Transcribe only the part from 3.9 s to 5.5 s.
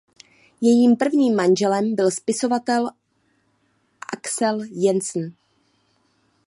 Axel Jensen.